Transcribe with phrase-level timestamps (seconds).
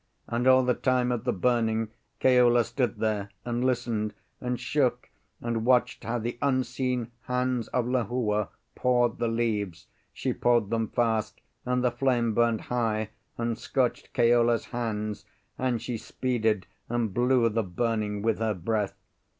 [0.27, 1.89] And all the time of the burning,
[2.19, 8.49] Keola stood there and listened, and shook, and watched how the unseen hands of Lehua
[8.73, 9.85] poured the leaves.
[10.11, 15.25] She poured them fast, and the flame burned high, and scorched Keola's hands;
[15.59, 18.97] and she speeded and blew the burning with her breath.